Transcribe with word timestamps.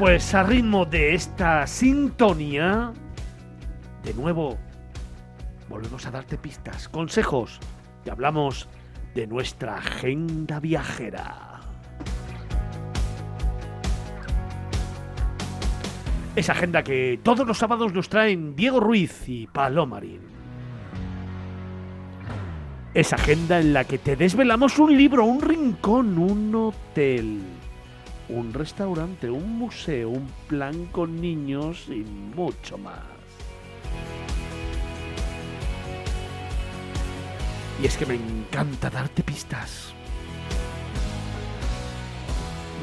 Pues 0.00 0.34
a 0.34 0.42
ritmo 0.44 0.86
de 0.86 1.12
esta 1.12 1.66
sintonía, 1.66 2.90
de 4.02 4.14
nuevo, 4.14 4.56
volvemos 5.68 6.06
a 6.06 6.10
darte 6.10 6.38
pistas, 6.38 6.88
consejos 6.88 7.60
y 8.06 8.08
hablamos 8.08 8.66
de 9.14 9.26
nuestra 9.26 9.76
agenda 9.76 10.58
viajera. 10.58 11.60
Esa 16.34 16.52
agenda 16.52 16.82
que 16.82 17.20
todos 17.22 17.46
los 17.46 17.58
sábados 17.58 17.92
nos 17.92 18.08
traen 18.08 18.56
Diego 18.56 18.80
Ruiz 18.80 19.28
y 19.28 19.48
Palomarín. 19.48 20.22
Esa 22.94 23.16
agenda 23.16 23.60
en 23.60 23.74
la 23.74 23.84
que 23.84 23.98
te 23.98 24.16
desvelamos 24.16 24.78
un 24.78 24.96
libro, 24.96 25.26
un 25.26 25.42
rincón, 25.42 26.16
un 26.16 26.54
hotel, 26.54 27.42
un 28.30 28.52
restaurante, 28.52 29.30
un 29.30 29.58
museo, 29.58 30.10
un 30.10 30.28
plan 30.48 30.86
con 30.86 31.20
niños 31.20 31.86
y 31.88 32.04
mucho 32.34 32.78
más. 32.78 33.02
Y 37.82 37.86
es 37.86 37.96
que 37.96 38.06
me 38.06 38.14
encanta 38.14 38.90
darte 38.90 39.22
pistas. 39.22 39.94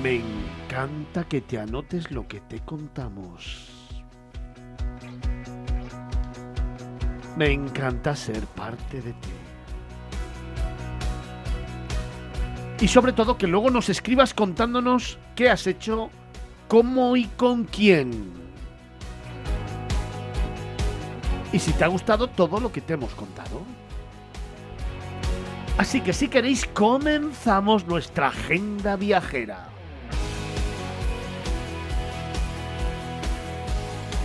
Me 0.02 0.16
encanta 0.16 1.23
que 1.23 1.41
te 1.41 1.59
anotes 1.59 2.11
lo 2.11 2.27
que 2.27 2.39
te 2.41 2.59
contamos. 2.61 3.69
Me 7.35 7.52
encanta 7.52 8.16
ser 8.16 8.45
parte 8.47 9.02
de 9.02 9.13
ti. 9.13 9.36
Y 12.80 12.88
sobre 12.88 13.11
todo 13.11 13.38
que 13.38 13.47
luego 13.47 13.72
nos 13.72 13.89
escribas 13.89 14.33
contándonos 14.33 15.17
qué 15.36 15.50
has 15.50 15.66
hecho, 15.66 16.11
cómo 16.67 17.16
y 17.16 17.25
con 17.25 17.64
quién. 17.64 18.31
Y 21.52 21.59
si 21.59 21.72
te 21.73 21.84
ha 21.84 21.88
gustado 21.88 22.28
todo 22.28 22.59
lo 22.59 22.72
que 22.72 22.81
te 22.81 22.94
hemos 22.94 23.14
contado. 23.16 23.64
Así 25.78 26.02
que 26.02 26.14
si 26.14 26.28
queréis 26.28 26.66
comenzamos 26.66 27.88
nuestra 27.88 28.28
agenda 28.28 28.95
viajera. 28.95 29.69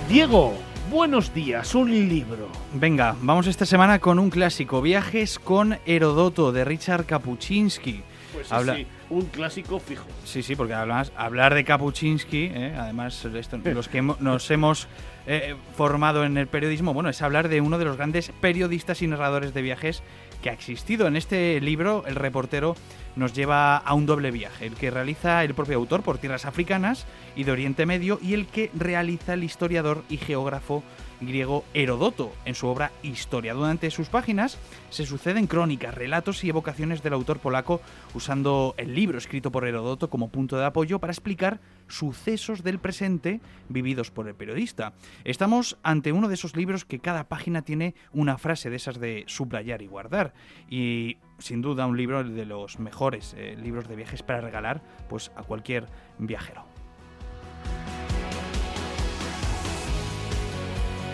Diego, 0.09 0.53
buenos 0.91 1.33
días, 1.33 1.75
un 1.75 1.91
libro. 1.91 2.48
Venga, 2.75 3.16
vamos 3.22 3.47
esta 3.47 3.64
semana 3.64 3.98
con 3.98 4.19
un 4.19 4.28
clásico, 4.28 4.83
Viajes 4.83 5.39
con 5.39 5.78
Herodoto 5.87 6.53
de 6.53 6.64
Richard 6.64 7.06
Kapuczynski. 7.06 8.03
Pues 8.42 8.48
sí, 8.48 8.54
Habla- 8.54 8.74
sí, 8.76 8.86
un 9.10 9.26
clásico 9.26 9.78
fijo. 9.78 10.06
Sí, 10.24 10.42
sí, 10.42 10.56
porque 10.56 10.74
además 10.74 11.12
hablar 11.16 11.54
de 11.54 11.64
Kapuczynski, 11.64 12.50
¿eh? 12.54 12.74
además 12.78 13.24
esto- 13.24 13.58
los 13.64 13.88
que 13.88 14.02
nos 14.02 14.50
hemos 14.50 14.88
eh, 15.26 15.54
formado 15.76 16.24
en 16.24 16.36
el 16.36 16.46
periodismo, 16.48 16.92
bueno, 16.94 17.08
es 17.08 17.22
hablar 17.22 17.48
de 17.48 17.60
uno 17.60 17.78
de 17.78 17.84
los 17.84 17.96
grandes 17.96 18.32
periodistas 18.40 19.02
y 19.02 19.06
narradores 19.06 19.54
de 19.54 19.62
viajes 19.62 20.02
que 20.42 20.50
ha 20.50 20.52
existido. 20.52 21.06
En 21.06 21.14
este 21.16 21.60
libro, 21.60 22.02
el 22.06 22.16
reportero 22.16 22.74
nos 23.14 23.32
lleva 23.32 23.76
a 23.76 23.94
un 23.94 24.06
doble 24.06 24.30
viaje, 24.32 24.66
el 24.66 24.74
que 24.74 24.90
realiza 24.90 25.44
el 25.44 25.54
propio 25.54 25.76
autor 25.76 26.02
por 26.02 26.18
tierras 26.18 26.44
africanas 26.46 27.06
y 27.36 27.44
de 27.44 27.52
Oriente 27.52 27.86
Medio 27.86 28.18
y 28.20 28.34
el 28.34 28.46
que 28.46 28.70
realiza 28.74 29.34
el 29.34 29.44
historiador 29.44 30.02
y 30.08 30.16
geógrafo 30.16 30.82
griego 31.27 31.65
Herodoto 31.75 32.33
en 32.44 32.55
su 32.55 32.66
obra 32.66 32.93
Historia. 33.03 33.55
Durante 33.55 33.91
sus 33.91 34.09
páginas 34.09 34.59
se 34.91 35.06
suceden 35.06 35.47
crónicas, 35.47 35.94
relatos 35.94 36.44
y 36.44 36.49
evocaciones 36.49 37.03
del 37.03 37.12
autor 37.12 37.38
polaco 37.38 37.81
usando 38.15 38.75
el 38.77 38.94
libro 38.94 39.19
escrito 39.19 39.50
por 39.50 39.66
Herodoto 39.66 40.11
como 40.11 40.31
punto 40.31 40.56
de 40.56 40.65
apoyo 40.65 40.99
para 40.99 41.12
explicar 41.12 41.61
sucesos 41.88 42.62
del 42.62 42.78
presente 42.78 43.41
vividos 43.69 44.11
por 44.11 44.28
el 44.28 44.34
periodista. 44.34 44.94
Estamos 45.25 45.78
ante 45.82 46.12
uno 46.12 46.28
de 46.28 46.34
esos 46.34 46.56
libros 46.56 46.84
que 46.84 47.00
cada 47.00 47.25
página 47.25 47.62
tiene 47.62 47.94
una 48.12 48.38
frase 48.38 48.71
de 48.71 48.77
esas 48.77 48.99
de 48.99 49.25
subrayar 49.27 49.82
y 49.82 49.87
guardar 49.87 50.34
y 50.69 51.19
sin 51.38 51.61
duda 51.61 51.87
un 51.87 51.97
libro 51.97 52.25
de 52.25 52.47
los 52.47 52.78
mejores 52.78 53.34
eh, 53.37 53.56
libros 53.61 53.88
de 53.88 53.97
viajes 53.97 54.22
para 54.22 54.41
regalar 54.41 54.82
pues 55.09 55.31
a 55.37 55.43
cualquier 55.43 55.87
viajero. 56.19 56.72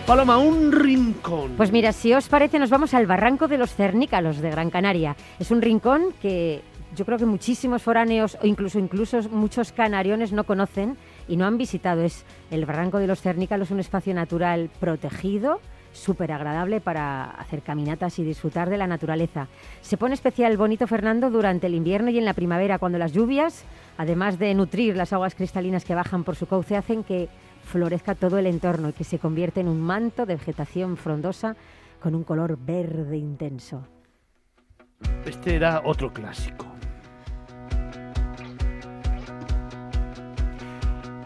Paloma, 0.09 0.39
un 0.39 0.71
rincón. 0.71 1.51
Pues 1.55 1.71
mira, 1.71 1.93
si 1.93 2.11
os 2.15 2.27
parece, 2.29 2.57
nos 2.57 2.71
vamos 2.71 2.95
al 2.95 3.05
Barranco 3.05 3.47
de 3.47 3.59
los 3.59 3.75
Cernícalos 3.75 4.39
de 4.39 4.49
Gran 4.49 4.71
Canaria. 4.71 5.15
Es 5.37 5.51
un 5.51 5.61
rincón 5.61 6.15
que 6.19 6.63
yo 6.95 7.05
creo 7.05 7.19
que 7.19 7.27
muchísimos 7.27 7.83
foráneos 7.83 8.35
o 8.41 8.47
incluso, 8.47 8.79
incluso 8.79 9.21
muchos 9.29 9.71
canariones 9.71 10.31
no 10.31 10.45
conocen 10.45 10.97
y 11.27 11.37
no 11.37 11.45
han 11.45 11.59
visitado. 11.59 12.01
Es 12.01 12.25
el 12.49 12.65
Barranco 12.65 12.97
de 12.97 13.05
los 13.05 13.21
Cernícalos, 13.21 13.69
un 13.69 13.81
espacio 13.81 14.15
natural 14.15 14.71
protegido, 14.79 15.61
súper 15.93 16.31
agradable 16.31 16.81
para 16.81 17.25
hacer 17.25 17.61
caminatas 17.61 18.17
y 18.17 18.23
disfrutar 18.23 18.71
de 18.71 18.77
la 18.77 18.87
naturaleza. 18.87 19.47
Se 19.81 19.95
pone 19.97 20.15
especial 20.15 20.57
bonito 20.57 20.87
Fernando 20.87 21.29
durante 21.29 21.67
el 21.67 21.75
invierno 21.75 22.09
y 22.09 22.17
en 22.17 22.25
la 22.25 22.33
primavera, 22.33 22.79
cuando 22.79 22.97
las 22.97 23.13
lluvias, 23.13 23.63
además 23.95 24.39
de 24.39 24.55
nutrir 24.55 24.97
las 24.97 25.13
aguas 25.13 25.35
cristalinas 25.35 25.85
que 25.85 25.93
bajan 25.93 26.23
por 26.23 26.35
su 26.35 26.47
cauce, 26.47 26.75
hacen 26.75 27.03
que 27.03 27.29
florezca 27.63 28.15
todo 28.15 28.37
el 28.37 28.47
entorno 28.47 28.89
y 28.89 28.93
que 28.93 29.03
se 29.03 29.19
convierte 29.19 29.61
en 29.61 29.67
un 29.67 29.81
manto 29.81 30.25
de 30.25 30.35
vegetación 30.35 30.97
frondosa 30.97 31.55
con 31.99 32.15
un 32.15 32.23
color 32.23 32.57
verde 32.57 33.17
intenso. 33.17 33.87
Este 35.25 35.55
era 35.55 35.81
otro 35.85 36.11
clásico. 36.11 36.69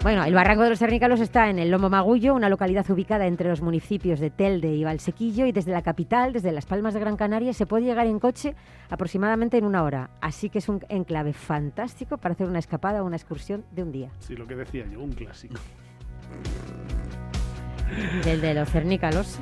Bueno, 0.04 0.26
el 0.26 0.34
Barranco 0.34 0.64
de 0.64 0.70
los 0.72 0.80
Cernícalos 0.80 1.22
está 1.22 1.50
en 1.50 1.60
el 1.60 1.72
Lomo 1.72 1.90
Magullo, 1.90 2.36
una 2.36 2.50
localidad 2.50 2.90
ubicada 2.92 3.26
entre 3.26 3.48
los 3.48 3.62
municipios 3.62 4.20
de 4.20 4.30
Telde 4.30 4.76
y 4.76 4.84
Valsequillo, 4.84 5.46
y 5.46 5.54
desde 5.54 5.72
la 5.72 5.82
capital, 5.82 6.34
desde 6.34 6.52
Las 6.52 6.66
Palmas 6.66 6.94
de 6.94 7.00
Gran 7.00 7.16
Canaria, 7.16 7.54
se 7.54 7.66
puede 7.66 7.86
llegar 7.86 8.06
en 8.08 8.20
coche 8.20 8.54
aproximadamente 8.90 9.58
en 9.58 9.64
una 9.64 9.82
hora. 9.82 10.10
Así 10.20 10.50
que 10.50 10.58
es 10.58 10.68
un 10.68 10.82
enclave 10.90 11.32
fantástico 11.32 12.18
para 12.18 12.34
hacer 12.34 12.50
una 12.50 12.60
escapada 12.60 13.02
o 13.02 13.06
una 13.06 13.16
excursión 13.16 13.64
de 13.72 13.82
un 13.82 13.94
día. 13.94 14.10
Sí, 14.20 14.36
lo 14.36 14.46
que 14.46 14.58
decía 14.58 14.86
yo, 14.92 15.00
un 15.00 15.14
clásico. 15.14 15.56
Del 18.24 18.42
de 18.42 18.54
los 18.54 18.70
Cernícalos. 18.70 19.38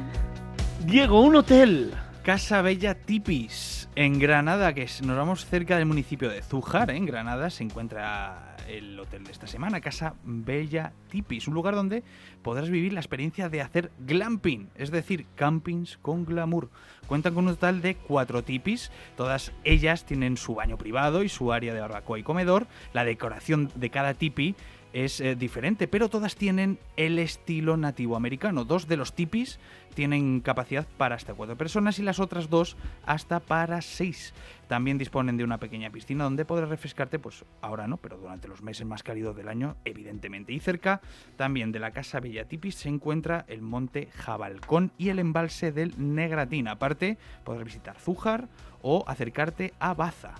Diego, 0.85 1.21
un 1.21 1.35
hotel. 1.35 1.93
Casa 2.23 2.61
Bella 2.61 2.93
Tipis, 2.95 3.89
en 3.95 4.19
Granada, 4.19 4.73
que 4.73 4.83
es- 4.83 5.01
nos 5.01 5.17
vamos 5.17 5.45
cerca 5.45 5.75
del 5.77 5.85
municipio 5.87 6.29
de 6.29 6.43
Zújar, 6.43 6.91
en 6.91 7.05
Granada 7.07 7.49
se 7.49 7.63
encuentra 7.63 8.55
el 8.67 8.99
hotel 8.99 9.23
de 9.23 9.31
esta 9.31 9.47
semana, 9.47 9.81
Casa 9.81 10.13
Bella 10.23 10.93
Tipis, 11.09 11.47
un 11.47 11.55
lugar 11.55 11.73
donde 11.73 12.03
podrás 12.43 12.69
vivir 12.69 12.93
la 12.93 12.99
experiencia 12.99 13.49
de 13.49 13.61
hacer 13.61 13.91
glamping, 13.99 14.69
es 14.75 14.91
decir, 14.91 15.25
campings 15.35 15.97
con 15.97 16.25
glamour. 16.25 16.69
Cuentan 17.07 17.33
con 17.33 17.47
un 17.47 17.55
total 17.55 17.81
de 17.81 17.95
cuatro 17.95 18.43
tipis, 18.43 18.91
todas 19.17 19.51
ellas 19.63 20.05
tienen 20.05 20.37
su 20.37 20.53
baño 20.53 20.77
privado 20.77 21.23
y 21.23 21.29
su 21.29 21.51
área 21.51 21.73
de 21.73 21.81
barbacoa 21.81 22.19
y 22.19 22.23
comedor. 22.23 22.67
La 22.93 23.03
decoración 23.03 23.71
de 23.75 23.89
cada 23.89 24.13
tipi 24.13 24.55
es 24.93 25.21
eh, 25.21 25.35
diferente, 25.35 25.87
pero 25.87 26.09
todas 26.09 26.35
tienen 26.35 26.79
el 26.97 27.19
estilo 27.19 27.77
nativo 27.77 28.15
americano. 28.15 28.65
Dos 28.65 28.87
de 28.87 28.97
los 28.97 29.13
tipis 29.13 29.59
tienen 29.93 30.41
capacidad 30.41 30.87
para 30.97 31.15
hasta 31.15 31.33
cuatro 31.33 31.57
personas 31.57 31.99
y 31.99 32.03
las 32.03 32.19
otras 32.19 32.49
dos 32.49 32.77
hasta 33.05 33.39
para 33.39 33.81
seis. 33.81 34.33
También 34.67 34.97
disponen 34.97 35.37
de 35.37 35.43
una 35.43 35.59
pequeña 35.59 35.89
piscina 35.89 36.23
donde 36.23 36.45
podrás 36.45 36.69
refrescarte, 36.69 37.19
pues 37.19 37.43
ahora 37.61 37.87
no, 37.87 37.97
pero 37.97 38.17
durante 38.17 38.47
los 38.47 38.61
meses 38.61 38.85
más 38.85 39.03
cálidos 39.03 39.35
del 39.35 39.49
año, 39.49 39.75
evidentemente. 39.85 40.53
Y 40.53 40.59
cerca 40.59 41.01
también 41.35 41.71
de 41.71 41.79
la 41.79 41.91
Casa 41.91 42.19
Bella 42.19 42.47
Tipis 42.47 42.75
se 42.75 42.89
encuentra 42.89 43.45
el 43.47 43.61
monte 43.61 44.09
Jabalcón 44.13 44.91
y 44.97 45.09
el 45.09 45.19
embalse 45.19 45.71
del 45.71 45.93
Negratín. 45.97 46.67
Aparte, 46.67 47.17
podrás 47.43 47.65
visitar 47.65 47.97
Zújar 47.99 48.47
o 48.81 49.03
acercarte 49.07 49.73
a 49.79 49.93
Baza. 49.93 50.35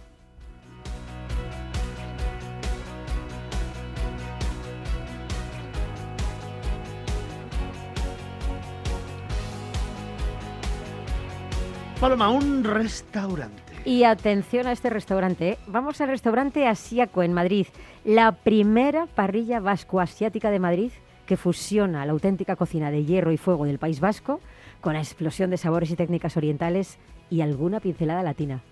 Paloma, 12.01 12.31
un 12.31 12.63
restaurante. 12.63 13.61
Y 13.85 14.05
atención 14.05 14.65
a 14.65 14.71
este 14.71 14.89
restaurante. 14.89 15.49
¿eh? 15.49 15.57
Vamos 15.67 16.01
al 16.01 16.07
restaurante 16.07 16.65
Asiaco 16.65 17.21
en 17.21 17.31
Madrid, 17.31 17.67
la 18.03 18.31
primera 18.31 19.05
parrilla 19.05 19.59
vasco-asiática 19.59 20.49
de 20.49 20.57
Madrid 20.57 20.91
que 21.27 21.37
fusiona 21.37 22.03
la 22.07 22.13
auténtica 22.13 22.55
cocina 22.55 22.89
de 22.89 23.05
hierro 23.05 23.31
y 23.31 23.37
fuego 23.37 23.65
del 23.65 23.77
País 23.77 23.99
Vasco 23.99 24.41
con 24.81 24.93
la 24.93 24.99
explosión 24.99 25.51
de 25.51 25.57
sabores 25.57 25.91
y 25.91 25.95
técnicas 25.95 26.37
orientales 26.37 26.97
y 27.29 27.41
alguna 27.41 27.79
pincelada 27.79 28.23
latina. 28.23 28.63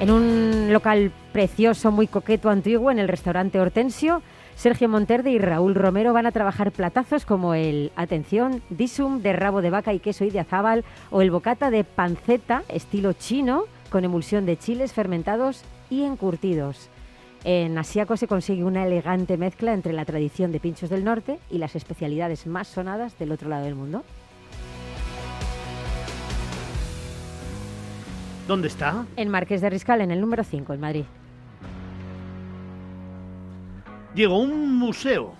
En 0.00 0.10
un 0.10 0.72
local 0.72 1.12
precioso, 1.34 1.92
muy 1.92 2.06
coqueto, 2.06 2.48
antiguo, 2.48 2.90
en 2.90 3.00
el 3.00 3.08
restaurante 3.08 3.60
Hortensio, 3.60 4.22
Sergio 4.58 4.88
Monterde 4.88 5.30
y 5.30 5.38
Raúl 5.38 5.76
Romero 5.76 6.12
van 6.12 6.26
a 6.26 6.32
trabajar 6.32 6.72
platazos 6.72 7.24
como 7.24 7.54
el, 7.54 7.92
atención, 7.94 8.60
disum 8.70 9.22
de 9.22 9.32
rabo 9.32 9.62
de 9.62 9.70
vaca 9.70 9.92
y 9.94 10.00
queso 10.00 10.24
y 10.24 10.30
de 10.30 10.40
azábal 10.40 10.84
o 11.12 11.22
el 11.22 11.30
bocata 11.30 11.70
de 11.70 11.84
panceta 11.84 12.64
estilo 12.68 13.12
chino 13.12 13.66
con 13.88 14.04
emulsión 14.04 14.46
de 14.46 14.56
chiles 14.56 14.92
fermentados 14.92 15.62
y 15.90 16.02
encurtidos. 16.02 16.88
En 17.44 17.78
Asiaco 17.78 18.16
se 18.16 18.26
consigue 18.26 18.64
una 18.64 18.84
elegante 18.84 19.36
mezcla 19.36 19.72
entre 19.72 19.92
la 19.92 20.04
tradición 20.04 20.50
de 20.50 20.58
pinchos 20.58 20.90
del 20.90 21.04
norte 21.04 21.38
y 21.52 21.58
las 21.58 21.76
especialidades 21.76 22.48
más 22.48 22.66
sonadas 22.66 23.16
del 23.16 23.30
otro 23.30 23.48
lado 23.48 23.64
del 23.64 23.76
mundo. 23.76 24.02
¿Dónde 28.48 28.66
está? 28.66 29.06
En 29.14 29.28
Marqués 29.28 29.60
de 29.60 29.70
Riscal, 29.70 30.00
en 30.00 30.10
el 30.10 30.20
número 30.20 30.42
5, 30.42 30.72
en 30.72 30.80
Madrid. 30.80 31.04
Diego, 34.14 34.38
un 34.38 34.78
museo. 34.78 35.34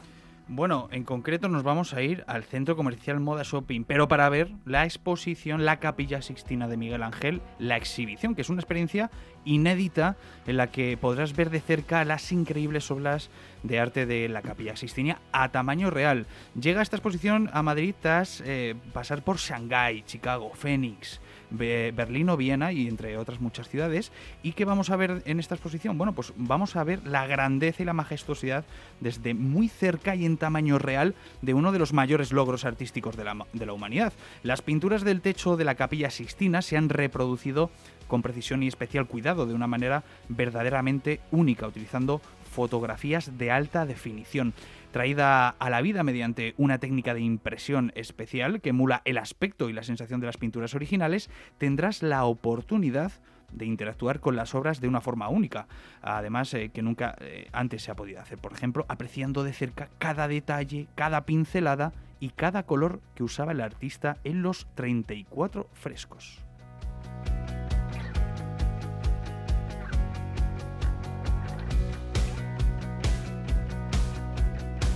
Bueno, 0.47 0.89
en 0.93 1.05
concreto 1.05 1.49
nos 1.49 1.63
vamos 1.63 1.93
a 1.95 2.03
ir 2.03 2.25
al 2.27 2.43
centro 2.43 2.77
comercial 2.77 3.19
Moda 3.19 3.43
Shopping, 3.43 3.85
pero 3.85 4.09
para 4.09 4.29
ver 4.29 4.51
la 4.65 4.85
exposición 4.85 5.65
La 5.65 5.79
Capilla 5.79 6.23
Sixtina 6.23 6.69
de 6.69 6.77
Miguel 6.77 7.03
Ángel, 7.03 7.43
la 7.59 7.77
exhibición, 7.77 8.35
que 8.35 8.43
es 8.43 8.49
una 8.49 8.61
experiencia 8.61 9.11
inédita 9.45 10.17
en 10.47 10.57
la 10.57 10.69
que 10.69 10.97
podrás 10.97 11.35
ver 11.35 11.51
de 11.51 11.61
cerca 11.61 12.05
las 12.05 12.31
increíbles 12.31 12.91
obras 12.91 13.31
de 13.63 13.79
arte 13.79 14.07
de 14.07 14.29
la 14.29 14.43
Capilla 14.43 14.77
Sixtina 14.77 15.21
a 15.33 15.51
tamaño 15.51 15.91
real. 15.91 16.27
Llega 16.59 16.83
esta 16.83 16.97
exposición 16.97 17.51
a 17.53 17.63
Madrid 17.63 17.95
tras 18.01 18.43
eh, 18.47 18.75
pasar 18.93 19.23
por 19.23 19.37
Shanghái, 19.39 20.03
Chicago, 20.03 20.53
Phoenix, 20.55 21.21
Berlín 21.51 22.29
o 22.29 22.37
Viena 22.37 22.73
y 22.73 22.89
entre 22.89 23.17
otras 23.17 23.41
muchas 23.41 23.69
ciudades. 23.69 24.13
¿Y 24.43 24.53
qué 24.53 24.65
vamos 24.65 24.91
a 24.91 24.97
ver 24.97 25.23
en 25.25 25.41
esta 25.41 25.55
exposición? 25.55 25.99
Bueno, 25.99 26.15
pues 26.15 26.33
vamos 26.37 26.77
a 26.77 26.85
ver 26.85 27.07
la 27.07 27.27
grandeza 27.27 27.83
y 27.83 27.87
la 27.87 27.93
majestuosidad 27.93 28.65
desde 29.01 29.35
muy 29.35 29.69
cerca 29.69 30.15
y 30.15 30.25
en 30.25 30.37
tamaño 30.37 30.79
real 30.79 31.15
de 31.43 31.55
uno 31.55 31.73
de 31.73 31.79
los 31.79 31.93
mayores 31.93 32.33
logros 32.33 32.65
artísticos 32.65 33.17
de 33.17 33.25
la, 33.25 33.47
de 33.53 33.67
la 33.67 33.73
humanidad. 33.73 34.13
Las 34.43 34.63
pinturas 34.63 35.03
del 35.03 35.21
techo 35.21 35.57
de 35.57 35.65
la 35.65 35.75
Capilla 35.75 36.11
Sixtina 36.11 36.63
se 36.63 36.77
han 36.77 36.89
reproducido 36.89 37.71
con 38.09 38.23
precisión 38.23 38.63
y 38.63 38.69
especial 38.69 39.07
cuidado 39.07 39.47
de 39.47 39.55
una 39.55 39.67
manera 39.67 40.03
verdaderamente 40.29 41.21
única, 41.31 41.67
utilizando 41.67 42.21
fotografías 42.51 43.39
de 43.39 43.51
alta 43.51 43.87
definición, 43.87 44.55
traída 44.91 45.49
a 45.51 45.71
la 45.71 45.81
vida 45.81 46.03
mediante 46.03 46.55
una 46.57 46.79
técnica 46.79 47.15
de 47.15 47.21
impresión 47.21 47.93
especial 47.95 48.61
que 48.61 48.71
emula 48.71 49.03
el 49.05 49.19
aspecto 49.19 49.69
y 49.69 49.73
la 49.73 49.83
sensación 49.83 50.21
de 50.21 50.27
las 50.27 50.37
pinturas 50.37 50.75
originales, 50.75 51.31
tendrás 51.59 52.03
la 52.03 52.25
oportunidad 52.25 53.13
de 53.53 53.67
interactuar 53.67 54.21
con 54.21 54.37
las 54.37 54.55
obras 54.55 54.81
de 54.81 54.89
una 54.89 55.01
forma 55.01 55.29
única, 55.29 55.67
además 56.03 56.53
eh, 56.55 56.71
que 56.71 56.83
nunca 56.83 57.17
eh, 57.21 57.49
antes 57.53 57.83
se 57.83 57.91
ha 57.91 57.97
podido 57.97 58.21
hacer, 58.21 58.39
por 58.39 58.53
ejemplo, 58.53 58.85
apreciando 58.89 59.43
de 59.43 59.53
cerca 59.53 59.89
cada 59.99 60.29
detalle, 60.29 60.87
cada 60.95 61.25
pincelada 61.25 61.93
y 62.21 62.31
cada 62.31 62.65
color 62.65 63.01
que 63.15 63.23
usaba 63.23 63.53
el 63.53 63.61
artista 63.61 64.19
en 64.25 64.43
los 64.43 64.67
34 64.75 65.69
frescos. 65.73 66.45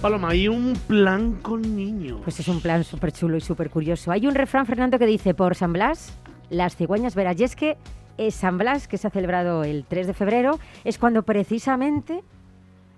Paloma, 0.03 0.31
hay 0.31 0.49
un 0.49 0.73
plan 0.89 1.35
con 1.43 1.77
niños. 1.77 2.23
Pues 2.25 2.41
es 2.41 2.49
un 2.49 2.61
plan 2.61 2.83
súper 2.83 3.13
chulo 3.13 3.37
y 3.37 3.41
súper 3.41 3.71
curioso. 3.71 4.11
Hay 4.11 4.27
un 4.27 4.35
refrán, 4.35 4.67
Fernando, 4.67 4.99
que 4.99 5.07
dice, 5.07 5.33
por 5.33 5.55
San 5.55 5.73
Blas, 5.73 6.19
las 6.51 6.75
cigüeñas 6.75 7.15
verás. 7.15 7.39
Y 7.39 7.45
es 7.45 7.55
que 7.55 7.77
eh, 8.19 8.33
San 8.33 8.59
Blas, 8.59 8.89
que 8.89 8.99
se 8.99 9.07
ha 9.07 9.11
celebrado 9.11 9.63
el 9.63 9.85
3 9.85 10.09
de 10.09 10.13
febrero, 10.13 10.59
es 10.83 10.99
cuando 10.99 11.23
precisamente 11.23 12.25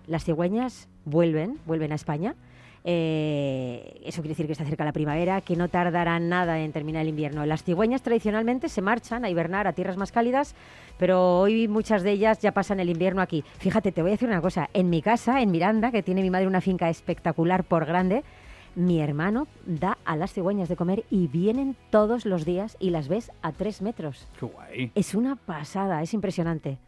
las 0.07 0.25
cigüeñas 0.25 0.89
vuelven, 1.05 1.59
vuelven 1.67 1.93
a 1.93 1.97
España. 1.97 2.37
Eh, 2.87 4.03
eso 4.05 4.21
quiere 4.21 4.35
decir 4.35 4.47
que 4.47 4.55
se 4.55 4.63
acerca 4.63 4.85
la 4.85 4.93
primavera, 4.93 5.41
que 5.41 5.57
no 5.57 5.69
tardará 5.69 6.19
nada 6.19 6.61
en 6.61 6.71
terminar 6.71 7.03
el 7.03 7.09
invierno. 7.09 7.47
Las 7.47 7.65
cigüeñas 7.65 8.03
tradicionalmente 8.03 8.69
se 8.69 8.83
marchan 8.83 9.25
a 9.25 9.31
hibernar 9.31 9.67
a 9.67 9.73
tierras 9.73 9.97
más 9.97 10.13
cálidas, 10.13 10.55
pero 10.99 11.41
hoy 11.41 11.67
muchas 11.67 12.03
de 12.03 12.11
ellas 12.13 12.41
ya 12.41 12.53
pasan 12.53 12.81
el 12.81 12.91
invierno 12.91 13.23
aquí. 13.23 13.43
Fíjate, 13.59 13.91
te 13.91 14.03
voy 14.03 14.11
a 14.11 14.13
decir 14.13 14.29
una 14.29 14.43
cosa. 14.43 14.69
En 14.75 14.91
mi 14.91 15.01
casa, 15.01 15.41
en 15.41 15.51
Miranda, 15.51 15.91
que 15.91 16.03
tiene 16.03 16.21
mi 16.21 16.29
madre 16.29 16.47
una 16.47 16.61
finca 16.61 16.91
espectacular 16.91 17.65
por 17.65 17.87
grande, 17.87 18.23
mi 18.75 19.01
hermano 19.01 19.47
da 19.65 19.97
a 20.05 20.17
las 20.17 20.33
cigüeñas 20.33 20.69
de 20.69 20.77
comer 20.77 21.05
y 21.11 21.29
vienen 21.29 21.77
todos 21.91 22.27
los 22.27 22.45
días 22.45 22.77
y 22.81 22.91
las 22.91 23.09
ves 23.09 23.31
a 23.41 23.53
tres 23.53 23.81
metros. 23.81 24.29
¡Qué 24.39 24.47
guay! 24.47 24.93
Es 24.95 25.15
una 25.15 25.37
pasada, 25.37 26.03
es 26.03 26.13
impresionante. 26.13 26.79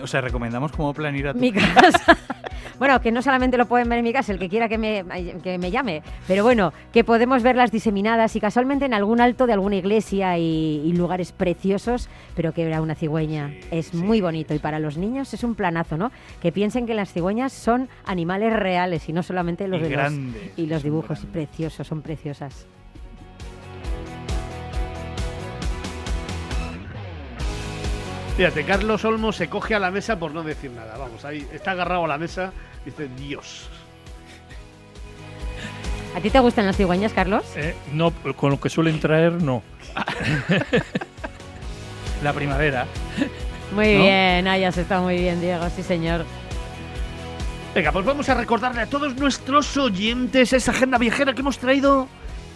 O 0.00 0.06
sea, 0.06 0.20
recomendamos 0.20 0.72
como 0.72 0.94
plan 0.94 1.16
ir 1.16 1.28
a 1.28 1.32
tu 1.32 1.40
Mi 1.40 1.52
casa. 1.52 2.16
bueno, 2.78 3.00
que 3.00 3.12
no 3.12 3.22
solamente 3.22 3.56
lo 3.56 3.66
pueden 3.66 3.88
ver 3.88 3.98
en 3.98 4.04
mi 4.04 4.12
casa, 4.12 4.32
el 4.32 4.38
que 4.38 4.48
quiera 4.48 4.68
que 4.68 4.78
me, 4.78 5.04
que 5.42 5.58
me 5.58 5.70
llame, 5.70 6.02
pero 6.26 6.44
bueno, 6.44 6.72
que 6.92 7.04
podemos 7.04 7.42
verlas 7.42 7.72
diseminadas 7.72 8.36
y 8.36 8.40
casualmente 8.40 8.84
en 8.84 8.94
algún 8.94 9.20
alto 9.20 9.46
de 9.46 9.52
alguna 9.52 9.76
iglesia 9.76 10.38
y, 10.38 10.82
y 10.84 10.92
lugares 10.92 11.32
preciosos, 11.32 12.08
pero 12.34 12.52
que 12.52 12.62
era 12.62 12.80
una 12.80 12.94
cigüeña. 12.94 13.48
Sí, 13.48 13.68
es 13.70 13.86
sí, 13.86 13.96
muy 13.96 14.20
bonito 14.20 14.54
y 14.54 14.58
para 14.58 14.78
los 14.78 14.96
niños 14.96 15.32
es 15.34 15.44
un 15.44 15.54
planazo, 15.54 15.96
¿no? 15.96 16.10
Que 16.40 16.52
piensen 16.52 16.86
que 16.86 16.94
las 16.94 17.12
cigüeñas 17.12 17.52
son 17.52 17.88
animales 18.04 18.52
reales 18.52 19.08
y 19.08 19.12
no 19.12 19.22
solamente 19.22 19.68
los 19.68 19.80
Y 19.80 19.84
de 19.84 19.96
los, 19.96 20.12
y 20.56 20.66
los 20.66 20.82
dibujos 20.82 21.20
preciosos, 21.32 21.86
son 21.86 22.02
preciosas. 22.02 22.66
Fíjate, 28.36 28.64
Carlos 28.64 29.02
Olmo 29.06 29.32
se 29.32 29.48
coge 29.48 29.74
a 29.74 29.78
la 29.78 29.90
mesa 29.90 30.18
por 30.18 30.32
no 30.32 30.42
decir 30.42 30.70
nada. 30.70 30.98
Vamos, 30.98 31.24
ahí 31.24 31.46
está 31.54 31.70
agarrado 31.70 32.04
a 32.04 32.08
la 32.08 32.18
mesa 32.18 32.52
y 32.82 32.90
dice, 32.90 33.08
Dios. 33.16 33.66
¿A 36.14 36.20
ti 36.20 36.28
te 36.28 36.38
gustan 36.40 36.66
las 36.66 36.76
cigüeñas, 36.76 37.14
Carlos? 37.14 37.44
Eh, 37.56 37.74
no, 37.92 38.12
con 38.36 38.50
lo 38.50 38.60
que 38.60 38.68
suelen 38.68 39.00
traer, 39.00 39.32
no. 39.32 39.62
La 42.22 42.34
primavera. 42.34 42.86
Muy 43.74 43.94
¿no? 43.94 44.02
bien, 44.02 44.48
ahí 44.48 44.64
has 44.64 44.76
estado 44.76 45.02
muy 45.02 45.16
bien, 45.16 45.40
Diego, 45.40 45.66
sí 45.74 45.82
señor. 45.82 46.26
Venga, 47.74 47.92
pues 47.92 48.04
vamos 48.04 48.28
a 48.28 48.34
recordarle 48.34 48.82
a 48.82 48.86
todos 48.86 49.16
nuestros 49.16 49.76
oyentes 49.76 50.52
esa 50.52 50.72
agenda 50.72 50.98
viajera 50.98 51.34
que 51.34 51.40
hemos 51.40 51.58
traído 51.58 52.08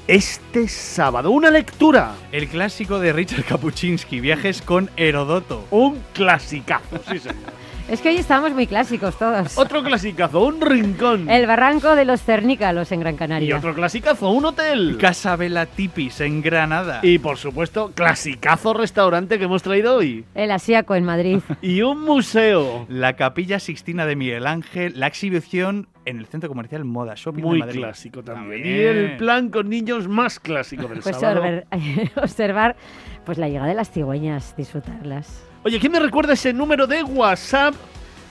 este 0.06 0.69
sábado. 0.69 1.31
Una 1.31 1.50
lectura, 1.50 2.14
El 2.32 2.49
clásico 2.49 2.99
de 2.99 3.12
Richard 3.12 3.44
Kapuczynski, 3.44 4.20
Viajes 4.20 4.62
con 4.62 4.91
Herodoto. 4.97 5.64
un 5.70 6.02
clasicazo, 6.12 7.00
sí 7.09 7.19
señor. 7.19 7.60
Es 7.90 8.00
que 8.00 8.11
hoy 8.11 8.16
estamos 8.18 8.52
muy 8.52 8.68
clásicos 8.68 9.18
todos. 9.18 9.59
Otro 9.59 9.82
clasicazo, 9.82 10.44
un 10.44 10.61
rincón. 10.61 11.28
El 11.28 11.49
barranco 11.49 11.97
de 11.97 12.04
los 12.04 12.23
cernícalos 12.23 12.92
en 12.92 13.00
Gran 13.00 13.14
Y 13.14 13.18
Canaria. 13.18 13.56
otro 13.56 13.75
clasicazo, 13.75 14.30
un 14.30 14.44
hotel. 14.44 14.97
Casa 15.00 15.35
Vela 15.35 15.66
Tipis 15.66 16.20
en 16.20 16.40
Granada. 16.40 17.00
Y 17.02 17.18
por 17.18 17.37
supuesto, 17.37 17.90
clasicazo 17.92 18.75
restaurante 18.75 19.38
que 19.38 19.44
hemos 19.47 19.64
traído 19.64 19.97
hoy. 19.97 20.25
El 20.37 20.52
Asiaco 20.52 20.94
en 20.94 21.04
Madrid. 21.04 21.38
Y 21.62 21.82
un 21.82 22.02
museo. 22.04 22.87
La 22.88 23.16
Capilla 23.16 23.59
Sixtina 23.59 24.06
de 24.06 24.14
Miguel 24.14 24.47
Ángel, 24.47 24.92
la 24.99 25.09
exhibición 25.09 25.88
en 26.06 26.18
el 26.18 26.26
centro 26.26 26.49
comercial 26.49 26.85
Moda 26.85 27.14
Shopping 27.16 27.42
Muy 27.42 27.59
de 27.59 27.66
Madrid. 27.66 27.80
clásico 27.80 28.23
también. 28.23 28.62
También. 28.62 28.76
Y 28.76 28.80
el 28.85 29.16
plan 29.16 29.50
con 29.50 29.68
niños 29.68 30.06
más 30.09 30.38
clásico 30.38 30.87
del 30.87 31.00
Pues 31.00 31.16
sábado. 31.16 31.42
obser- 31.42 32.11
observar 32.16 32.76
pues 33.30 33.38
la 33.38 33.49
llegada 33.49 33.68
de 33.68 33.75
las 33.76 33.92
cigüeñas, 33.92 34.56
disfrutarlas. 34.56 35.40
Oye, 35.62 35.78
¿quién 35.78 35.92
me 35.92 36.00
recuerda 36.00 36.32
ese 36.32 36.52
número 36.52 36.88
de 36.88 37.04
WhatsApp 37.04 37.76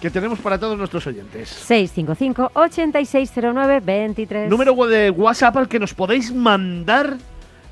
que 0.01 0.09
tenemos 0.09 0.39
para 0.39 0.59
todos 0.59 0.77
nuestros 0.77 1.07
oyentes? 1.07 1.47
655 1.47 2.51
8609 2.53 3.79
23. 3.79 4.49
Número 4.49 4.75
de 4.87 5.09
WhatsApp 5.09 5.55
al 5.55 5.69
que 5.69 5.79
nos 5.79 5.93
podéis 5.93 6.33
mandar 6.33 7.15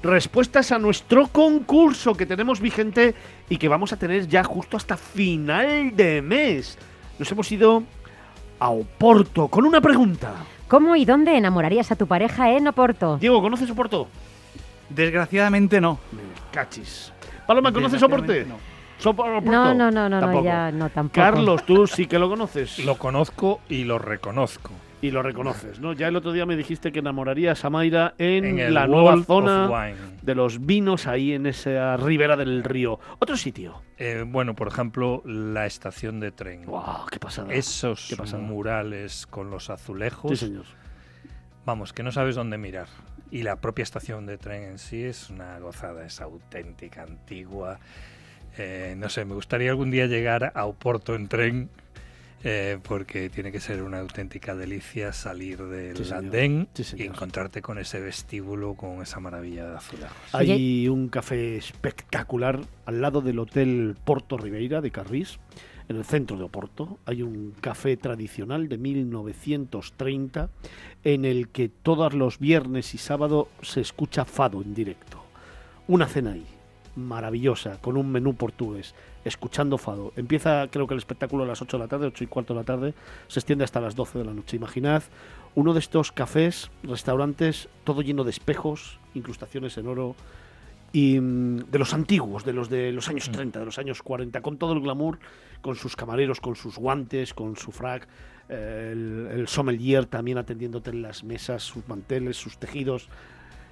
respuestas 0.01 0.71
a 0.71 0.79
nuestro 0.79 1.27
concurso 1.27 2.15
que 2.15 2.25
tenemos 2.25 2.61
vigente 2.61 3.13
y 3.49 3.57
que 3.57 3.67
vamos 3.67 3.91
a 3.91 3.97
tener 3.97 4.25
ya 4.29 4.45
justo 4.45 4.77
hasta 4.77 4.95
final 4.95 5.93
de 5.97 6.21
mes. 6.21 6.77
Nos 7.19 7.29
hemos 7.29 7.51
ido 7.51 7.83
a 8.57 8.69
Oporto 8.69 9.49
con 9.49 9.65
una 9.65 9.81
pregunta. 9.81 10.33
¿Cómo 10.69 10.95
y 10.95 11.03
dónde 11.03 11.35
enamorarías 11.35 11.91
a 11.91 11.97
tu 11.97 12.07
pareja 12.07 12.51
en 12.51 12.69
Oporto? 12.69 13.17
Diego, 13.17 13.41
¿conoces 13.41 13.69
Oporto? 13.69 14.07
Desgraciadamente 14.87 15.81
no. 15.81 15.99
Me 16.13 16.21
cachis. 16.53 17.11
Paloma, 17.47 17.71
¿conoces 17.71 18.03
Oporte? 18.03 18.33
Desgraciadamente 18.33 18.63
no. 18.63 18.77
No, 19.05 19.73
no, 19.73 19.91
no, 19.91 20.09
no, 20.09 20.19
Tampoco. 20.19 20.43
ya 20.43 20.71
no 20.71 20.89
tampoco. 20.89 21.15
Carlos, 21.15 21.65
tú 21.65 21.85
sí 21.87 22.07
que 22.07 22.17
lo 22.17 22.29
conoces. 22.29 22.83
Lo 22.83 22.97
conozco 22.97 23.61
y 23.69 23.83
lo 23.83 23.99
reconozco. 23.99 24.71
Y 24.99 25.11
lo 25.11 25.21
reconoces, 25.21 25.79
¿no? 25.79 25.93
Ya 25.93 26.07
el 26.07 26.15
otro 26.15 26.31
día 26.31 26.47
me 26.47 26.55
dijiste 26.55 26.91
que 26.91 26.99
enamorarías 26.99 27.63
a 27.63 27.69
Mayra 27.69 28.15
en, 28.17 28.73
la 28.73 28.87
nueva 28.87 29.21
zona 29.23 29.93
de 30.23 30.33
los 30.33 30.65
vinos 30.65 31.05
ahí 31.05 31.33
en 31.33 31.45
esa 31.45 31.97
ribera 31.97 32.35
del 32.35 32.63
río. 32.63 32.99
Otro 33.19 33.37
sitio. 33.37 33.83
Eh, 33.99 34.23
bueno, 34.25 34.55
por 34.55 34.67
ejemplo, 34.67 35.21
la 35.23 35.67
estación 35.67 36.19
de 36.19 36.31
tren. 36.31 36.65
¡Wow! 36.65 37.05
¡Qué 37.11 37.19
pasada! 37.19 37.53
Esos 37.53 38.07
Qué 38.09 38.17
pasada. 38.17 38.41
murales 38.41 39.27
con 39.27 39.51
los 39.51 39.69
azulejos. 39.69 40.31
Sí, 40.31 40.47
señor. 40.47 40.65
Vamos, 41.63 41.93
que 41.93 42.01
no 42.01 42.11
sabes 42.11 42.35
dónde 42.35 42.57
mirar. 42.57 42.87
Y 43.31 43.43
la 43.43 43.57
propia 43.57 43.83
estación 43.83 44.25
de 44.25 44.37
tren 44.37 44.63
en 44.63 44.79
sí 44.79 45.03
es 45.03 45.29
una 45.29 45.59
gozada, 45.59 46.05
es 46.05 46.21
auténtica, 46.21 47.03
antigua. 47.03 47.79
Eh, 48.57 48.95
no 48.97 49.09
sé, 49.09 49.25
me 49.25 49.35
gustaría 49.35 49.69
algún 49.69 49.91
día 49.91 50.07
llegar 50.07 50.51
a 50.55 50.65
Oporto 50.65 51.15
en 51.15 51.27
tren, 51.27 51.69
eh, 52.43 52.77
porque 52.83 53.29
tiene 53.29 53.51
que 53.51 53.59
ser 53.59 53.81
una 53.81 53.99
auténtica 53.99 54.55
delicia 54.55 55.11
salir 55.11 55.63
del 55.63 56.05
Sí, 56.05 56.13
andén 56.13 56.67
Sí, 56.73 56.95
y 56.97 57.03
encontrarte 57.03 57.61
con 57.61 57.79
ese 57.79 57.99
vestíbulo, 57.99 58.75
con 58.75 59.01
esa 59.01 59.19
maravilla 59.19 59.67
de 59.69 59.77
azulejos. 59.77 60.15
Hay 60.33 60.87
un 60.87 61.09
café 61.09 61.57
espectacular 61.57 62.61
al 62.85 63.01
lado 63.01 63.21
del 63.21 63.39
Hotel 63.39 63.95
Porto 64.03 64.37
Ribeira 64.37 64.81
de 64.81 64.91
Carrís. 64.91 65.39
En 65.89 65.95
el 65.97 66.05
centro 66.05 66.37
de 66.37 66.43
Oporto. 66.43 66.99
Hay 67.05 67.21
un 67.21 67.53
café 67.59 67.97
tradicional 67.97 68.67
de 68.69 68.77
1930 68.77 70.49
en 71.03 71.25
el 71.25 71.49
que 71.49 71.69
todos 71.69 72.13
los 72.13 72.39
viernes 72.39 72.93
y 72.93 72.97
sábado 72.97 73.49
se 73.61 73.81
escucha 73.81 74.25
fado 74.25 74.61
en 74.61 74.73
directo. 74.73 75.23
Una 75.87 76.07
cena 76.07 76.31
ahí, 76.31 76.45
maravillosa, 76.95 77.79
con 77.79 77.95
un 77.95 78.11
menú 78.11 78.35
portugués, 78.35 78.93
escuchando 79.23 79.77
fado. 79.77 80.13
Empieza 80.15 80.67
creo 80.69 80.87
que 80.87 80.93
el 80.93 80.99
espectáculo 80.99 81.43
a 81.43 81.47
las 81.47 81.61
8 81.61 81.77
de 81.77 81.83
la 81.83 81.87
tarde, 81.87 82.07
8 82.07 82.23
y 82.23 82.27
cuarto 82.27 82.53
de 82.53 82.59
la 82.59 82.65
tarde, 82.65 82.93
se 83.27 83.39
extiende 83.39 83.63
hasta 83.63 83.79
las 83.79 83.95
12 83.95 84.19
de 84.19 84.25
la 84.25 84.33
noche. 84.33 84.57
Imaginad 84.57 85.03
uno 85.55 85.73
de 85.73 85.79
estos 85.79 86.11
cafés, 86.11 86.69
restaurantes, 86.83 87.69
todo 87.83 88.01
lleno 88.01 88.23
de 88.23 88.29
espejos, 88.29 88.99
incrustaciones 89.15 89.77
en 89.77 89.87
oro, 89.87 90.15
y 90.91 91.19
mm, 91.19 91.69
de 91.71 91.79
los 91.79 91.93
antiguos, 91.93 92.45
de 92.45 92.53
los 92.53 92.69
de 92.69 92.91
los 92.91 93.09
años 93.09 93.29
30, 93.31 93.59
de 93.59 93.65
los 93.65 93.77
años 93.77 94.01
40, 94.01 94.41
con 94.41 94.57
todo 94.57 94.73
el 94.73 94.81
glamour, 94.81 95.19
con 95.61 95.75
sus 95.75 95.95
camareros, 95.95 96.39
con 96.39 96.55
sus 96.55 96.77
guantes, 96.77 97.33
con 97.33 97.55
su 97.55 97.71
frac, 97.71 98.07
eh, 98.49 98.89
el, 98.93 99.27
el 99.31 99.47
sommelier 99.47 100.05
también 100.05 100.37
atendiéndote 100.37 100.91
en 100.91 101.01
las 101.01 101.23
mesas, 101.23 101.63
sus 101.63 101.87
manteles, 101.87 102.37
sus 102.37 102.57
tejidos, 102.57 103.09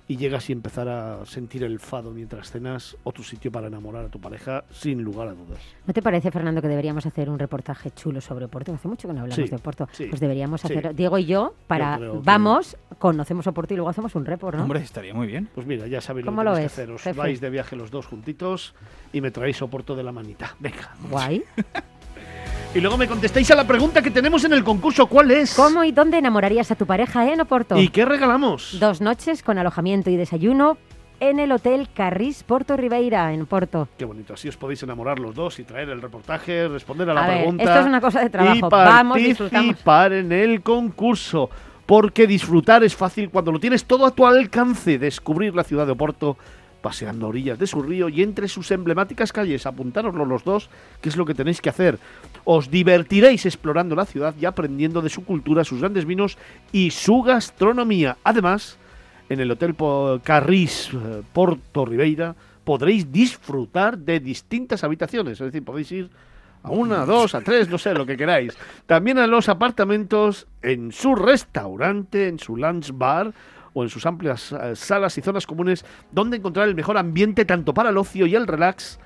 y 0.08 0.18
llegas 0.18 0.50
y 0.50 0.54
empezar 0.54 0.88
a 0.88 1.26
sentir 1.26 1.64
el 1.64 1.80
fado 1.80 2.12
mientras 2.12 2.52
cenas, 2.52 2.96
otro 3.04 3.24
sitio 3.24 3.52
para 3.52 3.68
enamorar 3.68 4.06
a 4.06 4.10
tu 4.10 4.20
pareja, 4.22 4.64
sin 4.72 5.02
lugar 5.04 5.28
a 5.30 5.34
dudas. 5.34 5.58
¿No 5.88 5.94
te 5.94 6.02
parece, 6.04 6.30
Fernando, 6.30 6.62
que 6.62 6.68
deberíamos 6.68 7.06
hacer 7.08 7.28
un 7.30 7.40
reportaje 7.40 7.90
chulo 7.92 8.22
sobre 8.22 8.46
Oporto? 8.46 8.72
Hace 8.74 8.88
mucho 8.88 9.08
que 9.08 9.14
no 9.16 9.22
hablamos 9.22 9.44
Sí, 9.44 9.50
de 9.50 9.56
Oporto. 9.56 9.90
sí, 9.92 10.06
pues 10.06 10.20
deberíamos 10.20 10.62
sí. 10.62 10.68
hacer, 10.68 10.94
Diego 10.94 11.18
y 11.18 11.26
yo, 11.26 11.56
para 11.68 11.98
que- 11.98 12.12
vamos, 12.24 12.78
conocemos 13.00 13.48
Oporto 13.48 13.74
y 13.74 13.78
luego 13.78 13.90
hacemos 13.90 14.14
un 14.14 14.26
report, 14.26 14.58
¿no? 14.58 14.64
Hombre, 14.64 14.82
estaría 14.82 15.14
muy 15.14 15.26
bien. 15.26 15.50
Pues 15.56 15.66
mira, 15.66 15.88
ya 15.88 16.02
sabéis 16.02 16.26
lo 16.26 16.32
¿Cómo 16.32 16.42
que 16.42 16.46
lo 16.46 16.54
tenéis 16.54 16.72
que 16.74 16.82
ves, 16.82 16.84
hacer. 16.84 16.96
Os 16.96 17.02
jefe? 17.02 17.18
vais 17.20 17.42
de 17.42 17.50
viaje 17.50 17.76
los 17.76 17.90
dos 17.90 18.06
juntitos 18.06 18.76
y 19.12 19.22
me 19.22 19.32
traéis 19.32 19.58
soporto 19.58 19.96
de 19.96 20.04
la 20.04 20.12
manita. 20.12 20.56
Venga. 20.60 20.94
Guay. 21.10 21.44
Y 22.76 22.82
luego 22.82 22.98
me 22.98 23.08
contestáis 23.08 23.50
a 23.52 23.56
la 23.56 23.66
pregunta 23.66 24.02
que 24.02 24.12
tenemos 24.12 24.44
en 24.44 24.52
el 24.52 24.62
concurso. 24.62 25.08
¿Cuál 25.08 25.32
es? 25.32 25.56
¿Cómo 25.56 25.86
y 25.86 25.94
dónde 25.94 26.18
enamorarías 26.18 26.72
a 26.72 26.76
tu 26.76 26.86
pareja 26.86 27.32
en 27.32 27.40
Oporto? 27.40 27.78
¿Y 27.78 27.88
qué 27.88 28.04
regalamos? 28.04 28.78
Dos 28.82 29.00
noches 29.00 29.44
con 29.44 29.58
alojamiento 29.58 30.10
y 30.10 30.18
desayuno 30.18 30.78
en 31.22 31.40
el 31.40 31.54
Hotel 31.54 31.88
Carris 31.96 32.44
Porto 32.44 32.76
Ribeira, 32.76 33.32
en 33.32 33.46
Porto. 33.46 33.88
Qué 33.98 34.04
bonito, 34.04 34.34
así 34.34 34.50
os 34.50 34.58
podéis 34.58 34.84
enamorar 34.84 35.20
los 35.20 35.34
dos 35.34 35.58
y 35.60 35.64
traer 35.64 35.88
el 35.88 36.02
reportaje, 36.02 36.68
responder 36.68 37.10
a 37.12 37.14
la 37.14 37.24
A 37.24 37.28
ver, 37.28 37.38
pregunta. 37.38 37.64
esto 37.64 37.80
es 37.80 37.86
una 37.86 38.02
cosa 38.02 38.20
de 38.20 38.30
trabajo. 38.30 38.58
Y 38.58 38.62
Vamos, 38.70 39.20
participar 39.20 40.12
en 40.12 40.34
el 40.34 40.62
concurso. 40.62 41.50
Porque 41.86 42.28
disfrutar 42.28 42.84
es 42.84 42.94
fácil 42.94 43.30
cuando 43.30 43.54
lo 43.54 43.60
tienes 43.60 43.86
todo 43.86 44.06
a 44.06 44.12
tu 44.12 44.26
alcance. 44.26 44.98
Descubrir 44.98 45.56
la 45.56 45.64
ciudad 45.64 45.86
de 45.86 45.94
Oporto 45.94 46.36
paseando 46.86 47.26
a 47.26 47.30
orillas 47.30 47.58
de 47.58 47.66
su 47.66 47.82
río 47.82 48.10
y 48.10 48.22
entre 48.22 48.48
sus 48.48 48.70
emblemáticas 48.70 49.34
calles. 49.34 49.66
Apuntároslo 49.66 50.24
los 50.24 50.44
dos, 50.44 50.70
que 51.02 51.10
es 51.10 51.18
lo 51.18 51.26
que 51.26 51.34
tenéis 51.34 51.60
que 51.60 51.70
hacer. 51.70 51.98
Os 52.44 52.70
divertiréis 52.70 53.48
explorando 53.48 53.96
la 53.96 54.06
ciudad 54.06 54.36
y 54.40 54.46
aprendiendo 54.46 55.02
de 55.02 55.10
su 55.10 55.26
cultura, 55.26 55.64
sus 55.64 55.80
grandes 55.80 56.06
vinos 56.06 56.38
y 56.72 56.92
su 56.92 57.24
gastronomía. 57.24 58.18
Además, 58.24 58.78
en 59.30 59.40
el 59.40 59.50
Hotel 59.50 59.76
Carris 60.22 60.92
eh, 60.94 61.24
Porto 61.34 61.86
Ribeira 61.86 62.36
podréis 62.64 63.12
disfrutar 63.12 63.98
de 63.98 64.20
distintas 64.20 64.84
habitaciones. 64.84 65.42
Es 65.42 65.48
decir, 65.48 65.66
podéis 65.66 65.92
ir 65.92 66.12
a 66.62 66.70
una, 66.70 67.02
a 67.02 67.06
dos, 67.08 67.34
a 67.34 67.42
tres, 67.42 67.68
no 67.68 67.80
sé, 67.80 67.96
lo 67.96 68.06
que 68.06 68.16
queráis. 68.16 68.56
También 68.86 69.18
a 69.18 69.26
los 69.26 69.50
apartamentos, 69.50 70.46
en 70.62 70.92
su 70.92 71.16
restaurante, 71.16 72.28
en 72.28 72.38
su 72.38 72.56
lunch 72.56 72.92
bar 72.94 73.34
o 73.76 73.84
en 73.84 73.90
sus 73.90 74.08
amplias 74.08 74.52
eh, 74.54 74.76
salas 74.76 75.16
y 75.20 75.22
zonas 75.22 75.46
comunes 75.46 75.86
donde 76.10 76.38
encontrar 76.38 76.68
el 76.68 76.74
mejor 76.74 76.98
ambiente 76.98 77.46
tanto 77.46 77.74
para 77.74 77.90
el 77.90 77.98
ocio 77.98 78.26
y 78.26 78.34
el 78.34 78.48
relax 78.48 79.00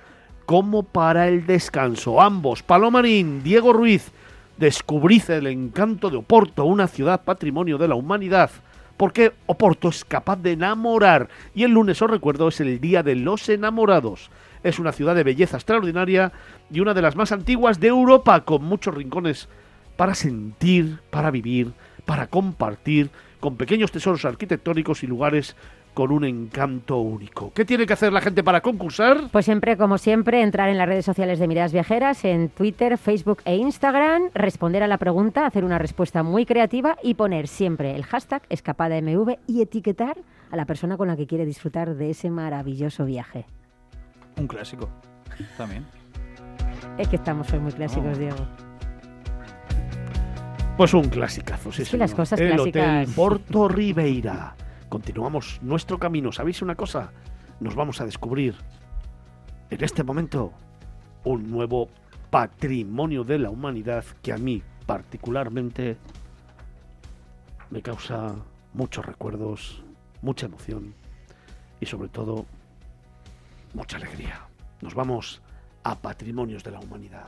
como 0.45 0.83
para 0.83 1.27
el 1.27 1.45
descanso. 1.45 2.21
Ambos, 2.21 2.63
Palomarín, 2.63 3.43
Diego 3.43 3.73
Ruiz, 3.73 4.11
descubrid 4.57 5.29
el 5.31 5.47
encanto 5.47 6.09
de 6.09 6.17
Oporto, 6.17 6.65
una 6.65 6.87
ciudad 6.87 7.23
patrimonio 7.23 7.77
de 7.77 7.87
la 7.87 7.95
humanidad. 7.95 8.51
Porque 8.95 9.31
Oporto 9.45 9.89
es 9.89 10.03
capaz 10.03 10.37
de 10.37 10.51
enamorar. 10.51 11.29
Y 11.55 11.63
el 11.63 11.71
lunes, 11.71 12.01
os 12.01 12.09
recuerdo, 12.09 12.49
es 12.49 12.59
el 12.59 12.79
Día 12.79 13.01
de 13.01 13.15
los 13.15 13.47
Enamorados. 13.47 14.29
Es 14.63 14.77
una 14.77 14.91
ciudad 14.91 15.15
de 15.15 15.23
belleza 15.23 15.57
extraordinaria 15.57 16.31
y 16.69 16.81
una 16.81 16.93
de 16.93 17.01
las 17.01 17.15
más 17.15 17.31
antiguas 17.31 17.79
de 17.79 17.87
Europa, 17.87 18.41
con 18.41 18.63
muchos 18.63 18.93
rincones 18.93 19.47
para 19.95 20.15
sentir, 20.15 20.99
para 21.09 21.31
vivir, 21.31 21.71
para 22.05 22.27
compartir, 22.27 23.09
con 23.39 23.55
pequeños 23.55 23.91
tesoros 23.91 24.25
arquitectónicos 24.25 25.03
y 25.03 25.07
lugares 25.07 25.55
con 25.93 26.11
un 26.11 26.23
encanto 26.23 26.97
único. 26.97 27.51
¿Qué 27.53 27.65
tiene 27.65 27.85
que 27.85 27.93
hacer 27.93 28.13
la 28.13 28.21
gente 28.21 28.43
para 28.43 28.61
concursar? 28.61 29.29
Pues 29.31 29.45
siempre, 29.45 29.75
como 29.75 29.97
siempre, 29.97 30.41
entrar 30.41 30.69
en 30.69 30.77
las 30.77 30.87
redes 30.87 31.05
sociales 31.05 31.39
de 31.39 31.47
Miradas 31.47 31.73
Viajeras, 31.73 32.23
en 32.25 32.49
Twitter, 32.49 32.97
Facebook 32.97 33.41
e 33.45 33.55
Instagram, 33.55 34.29
responder 34.33 34.83
a 34.83 34.87
la 34.87 34.97
pregunta, 34.97 35.45
hacer 35.45 35.65
una 35.65 35.77
respuesta 35.79 36.21
muy 36.23 36.45
creativa 36.45 36.97
y 37.03 37.15
poner 37.15 37.47
siempre 37.47 37.95
el 37.95 38.05
hashtag 38.05 38.43
escapadamv 38.49 39.37
y 39.47 39.61
etiquetar 39.61 40.17
a 40.51 40.55
la 40.55 40.65
persona 40.65 40.95
con 40.97 41.07
la 41.07 41.15
que 41.17 41.27
quiere 41.27 41.45
disfrutar 41.45 41.95
de 41.95 42.11
ese 42.11 42.29
maravilloso 42.29 43.05
viaje. 43.05 43.45
Un 44.37 44.47
clásico. 44.47 44.89
También. 45.57 45.85
Es 46.97 47.07
que 47.07 47.15
estamos 47.15 47.51
hoy 47.51 47.59
muy 47.59 47.71
clásicos, 47.71 48.17
No. 48.17 48.17
Diego. 48.17 48.68
Pues 50.79 50.93
un 50.93 51.09
clasicazo, 51.09 51.73
sí, 51.73 51.83
que 51.83 51.97
las 51.97 52.15
cosas 52.15 52.39
El 52.39 52.53
clásicas- 52.53 53.03
Hotel 53.03 53.13
Porto 53.13 53.67
Ribeira. 53.67 54.55
Continuamos 54.87 55.59
nuestro 55.61 55.99
camino. 55.99 56.31
¿Sabéis 56.31 56.61
una 56.61 56.75
cosa? 56.75 57.11
Nos 57.59 57.75
vamos 57.75 57.99
a 57.99 58.05
descubrir 58.05 58.55
en 59.69 59.83
este 59.83 60.05
momento 60.05 60.53
un 61.25 61.51
nuevo 61.51 61.89
patrimonio 62.29 63.25
de 63.25 63.39
la 63.39 63.49
humanidad 63.49 64.05
que 64.21 64.31
a 64.31 64.37
mí 64.37 64.63
particularmente 64.85 65.97
me 67.71 67.81
causa 67.81 68.33
muchos 68.73 69.05
recuerdos, 69.05 69.83
mucha 70.21 70.45
emoción 70.45 70.95
y 71.81 71.87
sobre 71.87 72.07
todo 72.07 72.45
mucha 73.73 73.97
alegría. 73.97 74.47
Nos 74.79 74.95
vamos 74.95 75.41
a 75.83 75.95
patrimonios 75.95 76.63
de 76.63 76.71
la 76.71 76.79
humanidad. 76.79 77.27